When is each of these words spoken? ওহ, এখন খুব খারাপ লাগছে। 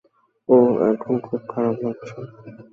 ওহ, 0.49 0.71
এখন 0.89 1.13
খুব 1.19 1.41
খারাপ 1.49 1.75
লাগছে। 1.83 2.19